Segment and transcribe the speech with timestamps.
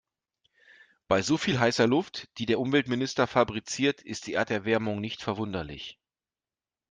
[1.07, 5.99] Bei so viel heißer Luft, die der Umweltminister fabriziert, ist die Erderwärmung nicht verwunderlich.